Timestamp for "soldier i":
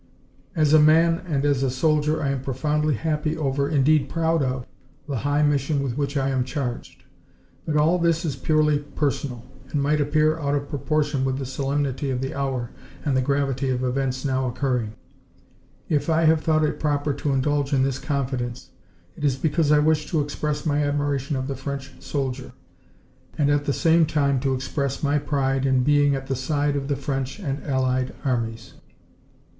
1.69-2.29